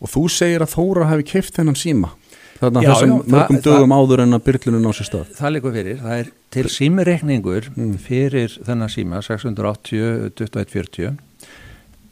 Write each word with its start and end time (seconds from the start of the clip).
Og 0.00 0.08
þú 0.12 0.22
segir 0.30 0.60
að 0.64 0.74
Þóra 0.76 1.06
hefði 1.10 1.24
keift 1.32 1.54
þennan 1.56 1.76
síma 1.80 2.10
Þannig 2.56 2.82
Já, 2.86 2.88
þessum 2.94 3.10
já, 3.10 3.16
mörgum 3.36 3.56
það- 3.56 3.64
dögum 3.66 3.92
áður 3.92 4.20
en 4.22 4.32
að 4.32 4.44
byrlunum 4.46 4.86
á 4.88 4.92
sér 4.96 5.04
stað. 5.10 5.26
Það 5.36 5.50
liggur 5.52 5.72
fyrir, 5.76 5.98
það 6.00 6.14
er 6.20 6.28
til 6.50 6.64
símireikningur 6.72 7.66
Mm. 7.76 7.98
fyrir 8.00 8.54
þennan 8.64 8.88
síma 8.88 9.20
680, 9.22 10.30
2140 10.36 11.18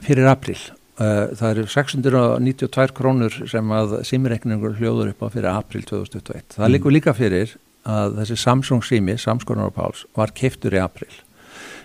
fyrir 0.05 0.27
april 0.29 0.59
Uh, 0.95 1.27
það 1.35 1.49
eru 1.51 1.63
692 1.67 2.93
krónur 2.95 3.35
sem 3.51 3.67
að 3.75 3.97
símireikningur 4.07 4.77
hljóður 4.79 5.09
upp 5.11 5.25
á 5.27 5.29
fyrir 5.35 5.49
april 5.51 5.83
2021 5.83 6.55
það 6.55 6.69
Mm. 6.69 6.71
liggur 6.71 6.93
líka 6.95 7.13
fyrir 7.19 7.57
að 7.85 8.15
þessi 8.21 8.37
Samsung 8.39 8.81
sími, 8.87 9.17
Samskonar 9.19 9.67
og 9.67 9.75
Páls 9.75 10.05
var 10.15 10.29
keiftur 10.31 10.71
í 10.71 10.79
april 10.79 11.11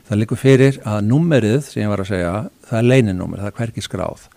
það 0.08 0.20
liggur 0.22 0.38
fyrir 0.38 0.78
að 0.86 1.08
númerið 1.10 1.64
sem 1.64 1.82
ég 1.82 1.90
var 1.90 1.98
að 2.04 2.12
segja 2.12 2.50
það 2.70 2.78
er 2.78 2.86
leininúmer, 2.92 3.40
það 3.42 3.48
er 3.48 3.58
hverki 3.58 3.82
skráð 3.82 4.28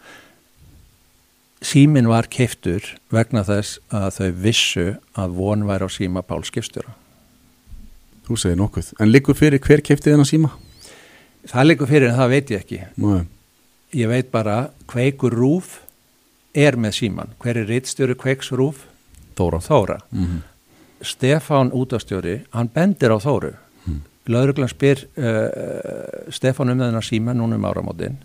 símin 1.62 2.08
var 2.10 2.28
keiftur 2.32 2.82
vegna 3.12 3.44
þess 3.46 3.78
að 3.94 4.10
þau 4.18 4.30
vissu 4.44 4.88
að 5.14 5.38
von 5.38 5.64
væri 5.68 5.86
á 5.86 5.90
síma 5.90 6.22
Páls 6.26 6.50
skipstjóra 6.52 6.96
Þú 8.26 8.38
segir 8.38 8.58
nokkuð 8.60 8.92
En 9.00 9.10
liggur 9.10 9.38
fyrir 9.38 9.62
hver 9.62 9.82
keipti 9.84 10.10
þennan 10.10 10.28
síma? 10.28 10.52
Það 11.48 11.66
liggur 11.66 11.90
fyrir 11.90 12.12
en 12.12 12.18
það 12.18 12.32
veit 12.32 12.50
ég 12.52 12.62
ekki. 12.62 12.78
Nei. 13.02 13.24
Ég 13.98 14.08
veit 14.08 14.30
bara 14.32 14.56
kveikur 14.90 15.34
rúf 15.34 15.80
er 16.54 16.78
með 16.78 16.96
síman. 17.00 17.34
Hver 17.42 17.58
er 17.58 17.68
rittstjóri 17.68 18.14
kveiks 18.18 18.52
rúf? 18.54 18.86
Þóra 19.36 19.60
Þóra. 19.60 19.98
mm 20.10 20.26
-hmm. 20.26 20.42
Stefán 21.02 21.72
útastjóri, 21.72 22.44
hann 22.52 22.68
bendir 22.68 23.10
á 23.10 23.18
Þóru. 23.18 23.54
Mm. 23.86 24.00
Lauruglan 24.26 24.68
spyr 24.68 25.08
uh, 25.16 26.30
Stefán 26.30 26.70
um 26.70 26.78
þennan 26.78 27.02
síma 27.02 27.34
núna 27.34 27.56
um 27.56 27.64
áramótin 27.64 28.16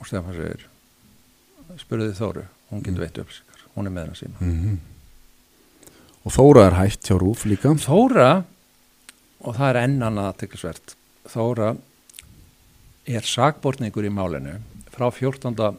og 0.00 0.06
Stefán 0.06 0.32
segir 0.32 0.73
spurði 1.80 2.12
Þóru, 2.16 2.44
hún 2.70 2.82
getur 2.84 3.04
veitt 3.04 3.20
upplýsingar. 3.22 3.64
Hún 3.74 3.88
er 3.88 3.94
með 3.94 4.04
þennan 4.04 4.20
síma. 4.20 4.40
Mhm. 4.40 4.80
Og 6.24 6.32
Þóra 6.32 6.66
er 6.66 6.76
hætt 6.78 7.08
hjá 7.08 7.18
Rúf 7.20 7.44
líka 7.44 7.74
Þóra, 7.76 8.44
og 9.44 9.56
það 9.56 9.70
er 9.70 9.80
enn 9.82 9.98
annað 10.02 10.30
aðteklisvert, 10.32 10.94
Þóra 11.28 11.76
er 13.06 13.20
sakbortningur 13.20 14.04
í 14.04 14.12
málinu 14.12 14.60
frá 14.90 15.10
14. 15.12 15.76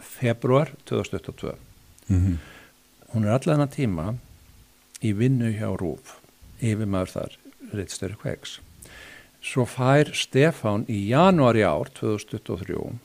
februar 0.00 0.70
2022. 0.86 1.56
mm 2.08 2.20
-hmm. 2.26 2.38
Hún 3.12 3.24
er 3.24 3.30
allan 3.30 3.66
að 3.66 3.74
tíma 3.74 4.18
í 5.02 5.12
vinnu 5.12 5.52
hjá 5.52 5.76
Rúf, 5.76 6.20
yfirmaður 6.60 7.08
þar, 7.08 7.36
Rittstöru 7.72 8.16
Kveiks. 8.16 8.60
Svo 9.42 9.64
fær 9.64 10.12
Stefán 10.12 10.84
í 10.88 11.08
janúari 11.08 11.62
ár 11.62 11.88
2023 11.94 12.98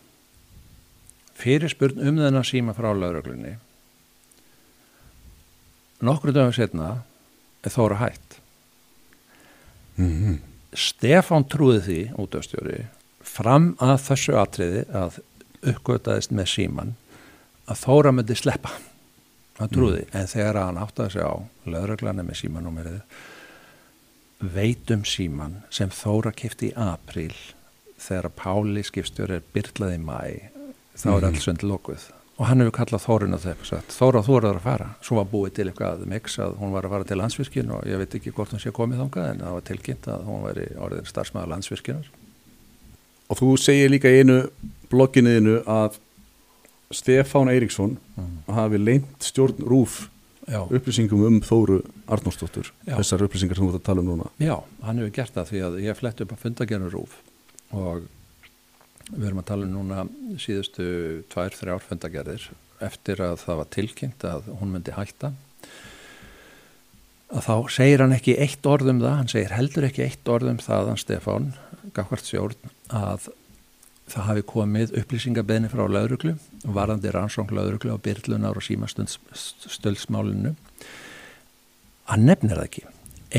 fyrirspurn 1.39 2.01
um 2.01 2.19
þennan 2.21 2.47
síma 2.47 2.75
frá 2.77 2.91
lauruglunni. 2.93 3.57
Nokkru 6.03 6.33
dögum 6.35 6.53
setna 6.55 7.03
er 7.63 7.71
Þóra 7.71 8.01
hætt. 8.01 8.39
Mm 9.97 10.39
Stefán 10.73 11.45
trúði 11.45 11.81
því, 11.85 11.99
útöfstjóri, 12.17 12.79
fram 13.21 13.75
að 13.77 13.99
þessu 14.07 14.33
atriði 14.41 14.79
að 14.89 15.19
uppgötaðist 15.69 16.31
með 16.33 16.47
síman 16.49 16.95
að 17.69 17.77
Þóra 17.83 18.11
myndi 18.11 18.35
sleppa. 18.35 18.71
Það 19.59 19.69
trúði, 19.75 20.05
en 20.17 20.27
þegar 20.27 20.57
hann 20.57 20.81
áttaði 20.81 21.13
sig 21.13 21.21
á 21.29 21.33
lögreglana 21.69 22.25
með 22.25 22.39
símanúmerið 22.41 23.01
veitum 24.55 25.05
síman 25.05 25.61
sem 25.69 25.93
Þóra 25.93 26.33
kifti 26.35 26.71
í 26.71 26.75
april 26.75 27.35
þegar 28.01 28.33
Páli 28.35 28.83
skipstjóri 28.83 29.37
er 29.37 29.45
byrlaði 29.53 29.99
í 29.99 30.03
mæ 30.03 30.19
þá 30.97 31.05
er 31.07 31.21
Mhm. 31.21 31.25
alls 31.33 31.43
sund 31.43 31.59
lokuð. 31.63 32.09
Og 32.39 32.45
hann 32.47 32.59
hefur 32.59 32.71
kallað 32.71 33.03
Þórun 33.05 33.35
á 33.35 33.39
þeim 33.39 33.65
sagt 33.65 33.89
Þóra 33.93 34.23
þú 34.25 34.37
er 34.37 34.45
að 34.55 34.59
fara, 34.61 34.95
svo 35.01 35.15
var 35.15 35.25
búið 35.25 35.53
til 35.53 35.65
eitthvað 35.69 36.05
mix 36.07 36.37
að 36.39 36.55
hún 36.57 36.71
var 36.71 36.83
að 36.83 36.89
fara 36.89 37.03
til 37.03 37.17
landsvirkjun 37.17 37.71
og 37.71 37.83
ég 37.85 37.97
veit 37.97 38.09
ekki 38.15 38.31
hvort 38.33 38.49
hún 38.49 38.59
sé 38.59 38.71
komið 38.71 38.97
þangað 39.03 39.29
en 39.31 39.39
það 39.39 39.53
var 39.53 39.61
tilkynnt 39.61 40.07
að 40.07 40.23
hún 40.25 40.43
væri 40.43 40.65
orðin 40.77 41.05
starfsmæður 41.05 41.51
landsvirkjunar. 41.53 42.05
Og 43.29 43.37
þú 43.37 43.57
segir 43.57 43.89
líka 43.89 44.09
einu 44.09 44.49
blogginniðinu 44.89 45.63
að 45.65 45.97
Stefán 46.93 47.49
Eiríksson 47.49 47.97
hafi 48.47 48.77
leint 48.77 49.19
stjórn 49.19 49.57
Rúf 49.65 50.09
Já, 50.45 50.59
upplýsingum 50.67 51.23
um 51.25 51.39
Þóru 51.39 51.77
Arnórsdóttur 52.11 52.67
Já. 52.85 52.97
þessar 52.99 53.21
upplýsingar 53.23 53.55
sem 53.55 53.63
þú 53.65 53.69
ert 53.75 53.79
að 53.79 53.83
tala 53.87 54.01
um 54.01 54.07
núna. 54.11 54.27
Já, 54.43 54.57
hann 54.83 54.97
hefur 54.99 55.13
gert 55.15 55.33
það 55.33 55.47
því 55.53 55.61
að 55.63 55.77
ég 55.85 55.95
flett 55.95 56.19
upp 56.21 56.33
að 56.35 56.41
fundagernu 56.43 56.89
rúf 56.91 57.13
og 57.71 58.01
við 59.11 59.27
erum 59.27 59.41
að 59.41 59.49
tala 59.49 59.67
um 59.67 59.73
núna 59.77 60.05
síðustu 60.41 60.85
tvær, 61.33 61.55
þrjár 61.57 61.83
fundagerðir 61.83 62.47
eftir 62.83 63.21
að 63.23 63.37
það 63.43 63.59
var 63.61 63.69
tilkynnt 63.75 64.25
að 64.27 64.49
hún 64.59 64.73
myndi 64.73 64.95
hætta. 64.95 65.33
Að 67.33 67.45
þá 67.47 67.55
segir 67.73 68.03
hann 68.03 68.15
ekki 68.15 68.35
eitt 68.43 68.65
orð 68.69 68.91
um 68.93 68.99
það, 69.01 69.15
hann 69.19 69.31
segir 69.31 69.55
heldur 69.57 69.87
ekki 69.87 70.05
eitt 70.05 70.29
orð 70.29 70.51
um 70.53 70.59
það, 70.61 70.91
hann 70.91 71.01
Stefán 71.01 71.47
Gagvart 71.95 72.27
Sjórn, 72.29 72.73
að 72.93 73.29
það 74.11 74.27
hafi 74.27 74.43
komið 74.51 74.93
upplýsingabeðni 74.99 75.71
frá 75.71 75.85
lauruglu, 75.87 76.35
varandi 76.63 77.11
rannsóng 77.13 77.53
lauruglu 77.55 77.95
á 77.95 78.03
byrlunar 78.03 78.59
og 78.59 78.65
símastöldsmálinu 78.67 80.53
hann 82.11 82.25
nefnir 82.27 82.59
það 82.59 82.67
ekki 82.67 82.83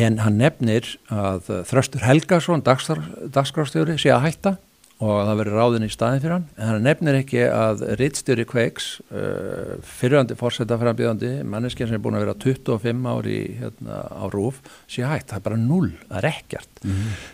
en 0.04 0.20
hann 0.24 0.38
nefnir 0.40 0.88
að 1.12 1.50
Þröstur 1.68 2.04
Helgason 2.04 2.64
dagskrástjóri 2.64 3.98
sé 4.00 4.10
að 4.14 4.24
hætta 4.26 4.54
og 5.02 5.24
það 5.26 5.38
verið 5.40 5.56
ráðin 5.58 5.86
í 5.86 5.90
staðin 5.90 6.22
fyrir 6.22 6.34
hann. 6.36 6.44
En 6.54 6.68
hann 6.70 6.84
nefnir 6.86 7.18
ekki 7.18 7.40
að 7.48 7.82
rittstjóri 7.98 8.44
Kveiks 8.46 8.86
uh, 9.08 9.74
fyrirhandi 9.98 10.36
fórseta 10.38 10.78
frambjöðandi 10.80 11.32
manneskja 11.50 11.88
sem 11.88 11.98
er 11.98 12.04
búin 12.04 12.18
að 12.18 12.26
vera 12.26 12.36
25 12.44 13.08
ári 13.10 13.40
hérna, 13.58 13.98
á 14.06 14.24
rúf 14.30 14.60
sé 14.86 15.02
hætt, 15.02 15.26
það 15.32 15.40
er 15.40 15.46
bara 15.48 15.60
null, 15.60 15.90
það 16.06 16.20
er 16.20 16.30
ekkert. 16.30 16.84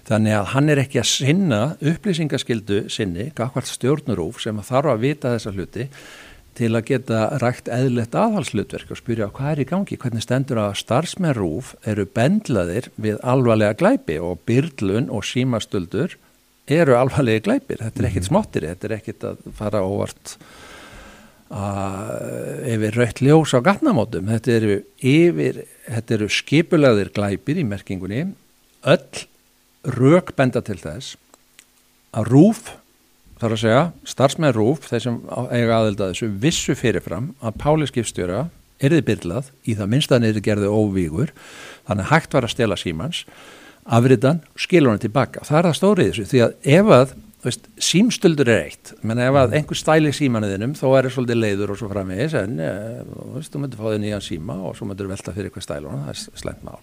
Þannig 0.09 0.39
að 0.39 0.49
hann 0.55 0.73
er 0.73 0.83
ekki 0.87 1.03
að 1.03 1.11
sinna 1.13 1.61
upplýsingaskildu 1.93 2.81
sinni, 2.93 3.29
gafkvært 3.37 3.71
stjórnurúf 3.75 4.41
sem 4.43 4.65
þarf 4.65 4.95
að 4.95 5.07
vita 5.07 5.37
þessa 5.37 5.55
hluti 5.55 5.89
til 6.59 6.73
að 6.75 6.89
geta 6.91 7.21
rækt 7.41 7.71
eðlert 7.73 8.17
aðhalslutverk 8.19 8.91
og 8.93 8.99
spyrja 8.99 9.29
hvað 9.33 9.53
er 9.53 9.63
í 9.63 9.69
gangi, 9.71 9.99
hvernig 10.01 10.25
stendur 10.25 10.61
að 10.61 10.81
starfsmenrúf 10.81 11.75
eru 11.89 12.09
bendlaðir 12.11 12.91
við 13.01 13.21
alvarlega 13.23 13.79
glæpi 13.81 14.19
og 14.21 14.43
byrlun 14.49 15.09
og 15.15 15.25
símastöldur 15.29 16.19
eru 16.71 16.97
alvarlega 16.99 17.45
glæpir, 17.47 17.81
þetta 17.83 18.03
er 18.03 18.11
ekkit 18.11 18.29
smottir, 18.29 18.67
þetta 18.71 18.89
er 18.89 18.97
ekkit 18.99 19.27
að 19.31 19.47
fara 19.59 19.85
óvart 19.87 20.37
að 21.51 22.69
yfir 22.71 22.99
rautt 23.01 23.23
ljós 23.27 23.55
á 23.57 23.61
gatnamótum, 23.67 24.29
þetta 24.31 24.53
eru 24.55 24.77
yfir, 25.03 25.65
þetta 25.89 26.17
eru 26.19 26.31
skipulaðir 26.31 27.11
glæpir 27.17 27.59
í 27.59 27.67
merkingunni, 27.67 28.29
öll 28.87 29.27
rauk 29.85 30.35
benda 30.39 30.63
til 30.63 30.79
þess 30.79 31.17
að 32.17 32.31
rúf 32.31 32.63
þarf 33.41 33.57
að 33.57 33.63
segja, 33.63 33.85
starfsmenn 34.05 34.55
rúf 34.55 34.89
þeir 34.91 35.05
sem 35.07 35.21
eiga 35.49 35.79
aðelda 35.79 36.11
þessu 36.11 36.29
vissu 36.43 36.77
fyrirfram 36.77 37.31
að 37.41 37.57
Páli 37.63 37.89
skipstjóra 37.89 38.49
erði 38.81 39.01
byrlað 39.07 39.49
í 39.65 39.77
það 39.79 39.91
minnstaðan 39.95 40.29
erði 40.29 40.43
gerði 40.45 40.69
óvígur 40.73 41.33
þannig 41.89 42.05
að 42.05 42.11
hægt 42.13 42.37
var 42.37 42.47
að 42.47 42.55
stela 42.55 42.79
símans 42.81 43.23
afritan, 43.91 44.45
skilur 44.59 44.95
hann 44.95 45.03
tilbaka 45.03 45.45
það 45.47 45.59
er 45.59 45.69
það 45.69 45.79
stórið 45.81 46.11
þessu, 46.11 46.29
því 46.31 46.43
að 46.45 46.71
ef 46.77 46.93
að 46.97 47.15
veist, 47.45 47.71
símstöldur 47.81 48.51
er 48.53 48.67
eitt 48.67 48.93
menn 49.07 49.23
ef 49.23 49.39
að 49.41 49.57
einhver 49.59 49.79
stæli 49.79 50.13
símanuðinum 50.17 50.77
þá 50.79 50.85
er 50.91 51.09
það 51.09 51.15
svolítið 51.17 51.41
leiður 51.41 51.75
og 51.75 51.81
svo 51.81 51.91
framvegis 51.93 52.37
en 52.41 52.61
e, 52.61 52.71
veist, 53.37 53.53
þú 53.53 53.63
myndir 53.65 53.81
fá 53.81 53.89
þig 53.89 54.03
nýjan 54.05 54.27
síma 54.27 54.59
og 54.69 54.77
svo 54.79 54.89
myndir 54.91 55.11
velta 55.11 55.35
fyrir 55.37 55.51
eitthvað 55.51 55.67
stæluna, 55.67 56.05
það 56.07 56.15
er 56.15 56.43
slæmt 56.45 56.65
mál 56.67 56.81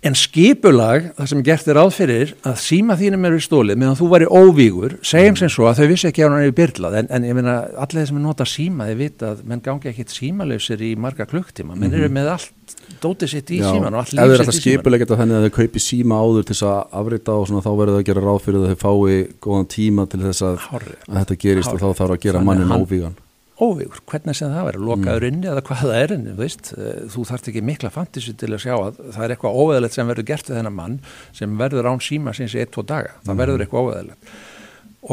En 0.00 0.14
skipulag, 0.16 1.10
það 1.18 1.26
sem 1.28 1.40
gert 1.44 1.66
er 1.68 1.76
ráð 1.76 1.90
fyrir 1.92 2.30
að 2.48 2.54
síma 2.62 2.94
þínum 2.96 3.26
eru 3.28 3.40
stólið 3.44 3.76
meðan 3.82 3.98
þú 3.98 4.06
væri 4.14 4.28
óvígur, 4.32 4.94
segjum 5.04 5.36
sem 5.36 5.50
svo 5.52 5.66
að 5.68 5.82
þau 5.82 5.90
vissi 5.90 6.08
ekki 6.08 6.24
að 6.24 6.32
hann 6.32 6.46
er 6.46 6.54
byrlað, 6.56 6.96
en, 7.02 7.10
en 7.12 7.26
ég 7.28 7.36
meina 7.36 7.56
allir 7.84 8.08
sem 8.08 8.16
er 8.16 8.24
nota 8.24 8.46
síma, 8.48 8.86
þeir 8.88 8.96
vita 9.02 9.34
að 9.34 9.44
menn 9.50 9.60
gangi 9.66 9.90
ekkit 9.92 10.14
símalöfsir 10.14 10.86
í 10.88 10.94
marga 10.96 11.28
klukktíma. 11.28 11.76
Menn 11.76 11.98
eru 12.00 12.08
með 12.16 12.32
allt 12.32 12.76
dótið 13.02 13.34
sitt 13.34 13.52
í 13.52 13.60
síman 13.60 13.92
og 13.92 14.00
allt 14.00 14.14
ef 14.14 14.16
þeir 14.16 14.32
líf 14.32 14.40
alltaf 14.40 14.56
sitt 14.56 14.62
í 14.62 14.70
síman 14.70 14.80
skipulegja 14.80 15.06
þetta 15.06 15.20
þannig 15.20 15.36
að 15.36 15.46
þau 15.46 15.56
kaupi 15.60 15.84
síma 15.84 16.20
áður 16.24 16.48
til 16.48 16.56
þess 16.56 16.68
að 16.70 17.00
afrita 17.02 17.36
og 17.36 17.48
svona 17.50 17.64
þá 17.66 17.70
verður 17.70 17.92
það 17.92 18.00
að 18.00 18.08
gera 18.08 18.24
ráð 18.24 18.44
fyrir 18.46 18.60
að 18.60 18.70
þau 18.70 18.84
fái 18.86 19.18
góðan 19.44 19.72
tíma 19.76 20.06
til 20.08 20.22
þess 20.24 20.46
að, 20.48 20.62
Hárrétt. 20.70 21.08
að 21.10 21.18
þetta 21.20 21.42
gerist 21.44 21.74
og 21.74 21.82
þá 21.82 21.90
þarf 22.00 22.16
að 22.16 22.24
gera 22.24 22.42
mannin 22.48 22.72
óvígan 22.72 23.20
óvígur, 23.60 24.00
hvernig 24.08 24.36
sem 24.36 24.52
það 24.52 24.66
verður, 24.70 24.86
lokaður 24.88 25.26
inni 25.28 25.50
eða 25.50 25.62
hvað 25.66 25.82
það 25.82 25.98
er 25.98 26.14
inni, 26.16 26.36
veist, 26.38 26.70
eh, 26.76 27.02
þú 27.12 27.24
þarft 27.28 27.50
ekki 27.50 27.62
mikla 27.66 27.90
fantasy 27.94 28.34
til 28.40 28.50
að 28.54 28.62
sjá 28.64 28.72
að 28.76 29.02
það 29.02 29.26
er 29.26 29.34
eitthvað 29.34 29.58
óveðalegt 29.60 29.96
sem 29.96 30.10
verður 30.10 30.28
gert 30.30 30.48
við 30.50 30.58
þennan 30.60 30.76
mann 30.78 30.96
sem 31.36 31.58
verður 31.60 31.90
án 31.90 32.02
síma 32.04 32.34
sinns 32.36 32.56
í 32.56 32.62
1-2 32.64 32.86
daga, 32.88 33.12
það 33.26 33.42
verður 33.42 33.64
eitthvað 33.64 33.86
óveðalegt 33.86 34.32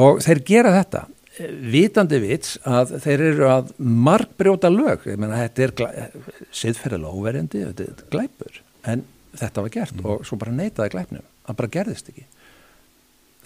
og 0.04 0.22
þeir 0.24 0.44
gera 0.52 0.74
þetta 0.78 1.04
eh, 1.40 1.52
vitandi 1.76 2.22
vits 2.24 2.56
að 2.64 2.96
þeir 3.04 3.26
eru 3.32 3.52
að 3.52 3.76
margbrjóta 4.08 4.72
lög, 4.72 5.10
ég 5.12 5.20
meina 5.20 5.44
þetta 5.44 5.68
er 5.68 6.16
siðferðilega 6.56 7.14
óverjandi, 7.20 7.66
þetta 7.72 7.90
er 7.92 8.10
glæpur, 8.16 8.64
en 8.88 9.06
þetta 9.38 9.68
var 9.68 9.76
gert 9.76 10.04
og 10.08 10.26
svo 10.26 10.40
bara 10.40 10.56
neitaði 10.56 10.96
glæpnum, 10.96 11.30
það 11.48 11.62
bara 11.62 11.76
gerðist 11.78 12.14
ekki 12.14 12.28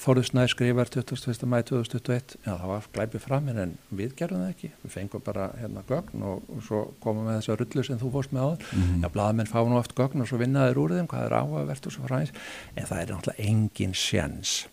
Þorður 0.01 0.25
Snær 0.25 0.49
skrifar 0.49 0.89
21. 0.89 1.43
mæ 1.45 1.59
2021 1.69 2.31
já 2.41 2.49
það 2.49 2.69
var 2.71 2.85
glæpið 2.95 3.21
fram 3.21 3.49
en 3.51 3.73
við 3.93 4.15
gerðum 4.17 4.41
það 4.41 4.53
ekki, 4.55 4.69
við 4.81 4.93
fengum 4.95 5.23
bara 5.25 5.49
hérna 5.59 5.83
gögn 5.89 6.23
og, 6.25 6.47
og 6.49 6.63
svo 6.65 6.79
komum 7.03 7.27
við 7.29 7.37
þess 7.37 7.51
að 7.53 7.59
rullu 7.59 7.83
sem 7.85 7.99
þú 8.01 8.09
fórst 8.15 8.33
með 8.33 8.47
áður, 8.47 8.63
mm 8.71 8.81
-hmm. 8.81 9.03
já 9.03 9.13
blaðmenn 9.13 9.51
fá 9.51 9.59
nú 9.61 9.77
oft 9.77 9.93
gögn 9.93 10.23
og 10.23 10.27
svo 10.31 10.41
vinnaður 10.41 10.81
úr 10.81 10.95
þeim, 10.95 11.07
hvað 11.11 11.25
er 11.25 11.37
áhugavert 11.37 11.85
og 11.85 11.93
svo 11.93 12.07
fræðis, 12.07 12.33
en 12.75 12.85
það 12.89 13.01
er 13.01 13.13
náttúrulega 13.13 13.45
engin 13.49 13.93
sjens 13.93 14.67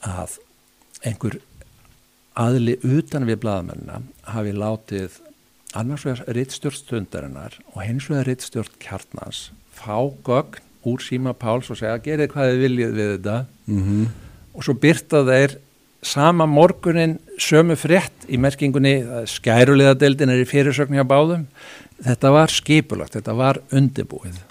að 0.00 0.38
einhver 1.02 1.40
aðli 2.34 2.78
utan 2.82 3.26
við 3.26 3.40
blaðmennina 3.42 4.02
hafi 4.22 4.52
látið 4.52 5.18
annars 5.74 6.04
vegar 6.06 6.30
rittstjórn 6.30 6.78
stundarinnar 6.78 7.58
og 7.74 7.82
hins 7.82 8.06
vegar 8.06 8.26
rittstjórn 8.30 8.78
kjarnans 8.78 9.50
fá 9.74 9.98
gögn 10.22 10.62
úr 10.84 11.00
síma 11.00 11.32
Páls 11.32 11.70
og 11.70 11.80
segja 11.80 11.98
gerið 11.98 12.30
hvað 12.30 12.50
þið 12.50 12.60
viljið 12.60 12.90
við 12.92 13.10
þetta. 13.16 13.46
Mm 13.66 13.82
-hmm 13.82 14.23
og 14.54 14.64
svo 14.66 14.76
byrta 14.78 15.24
þeir 15.26 15.58
sama 16.04 16.46
morgunin 16.46 17.18
sömu 17.40 17.76
frétt 17.80 18.26
í 18.28 18.38
merkingunni 18.40 18.96
skærulegadeildin 19.30 20.32
er 20.32 20.42
í 20.42 20.48
fyrirsögn 20.48 20.98
hjá 20.98 21.06
báðum. 21.08 21.46
Þetta 22.04 22.34
var 22.34 22.52
skipulagt, 22.52 23.16
þetta 23.16 23.36
var 23.38 23.62
undibúið 23.72 24.42